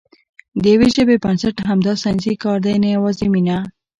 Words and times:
د 0.61 0.63
یوې 0.73 0.87
ژبې 0.95 1.15
بنسټ 1.23 1.55
همدا 1.69 1.93
ساینسي 2.03 2.33
کار 2.43 2.57
دی، 2.65 2.75
نه 2.83 2.87
یوازې 2.95 3.27
مینه. 3.33 3.57